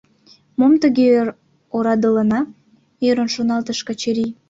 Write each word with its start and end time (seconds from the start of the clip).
«Мом 0.59 0.73
тыге 0.81 1.05
орадылана?»— 1.77 2.41
ӧрын 3.07 3.29
шоналтыш 3.35 3.79
Качырий. 3.87 4.31